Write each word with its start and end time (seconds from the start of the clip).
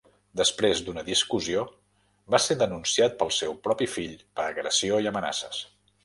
Després 0.39 0.79
d'una 0.85 1.01
discussió, 1.09 1.65
va 2.35 2.39
ser 2.45 2.57
denunciat 2.61 3.19
pel 3.19 3.33
seu 3.41 3.53
propi 3.67 3.89
fill 3.97 4.15
per 4.39 4.47
agressió 4.47 4.97
i 5.05 5.11
amenaces. 5.13 5.61